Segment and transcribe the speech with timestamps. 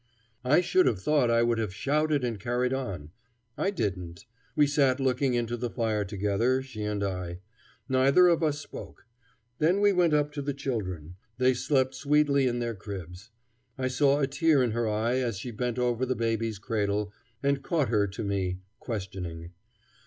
[0.43, 3.11] I should have thought I would have shouted and carried on.
[3.55, 4.25] I didn't.
[4.55, 7.37] We sat looking into the fire together, she and I.
[7.87, 9.05] Neither of us spoke.
[9.59, 11.17] Then we went up to the children.
[11.37, 13.29] They slept sweetly in their cribs.
[13.77, 17.13] I saw a tear in her eye as she bent over the baby's cradle,
[17.43, 19.51] and caught her to me, questioning.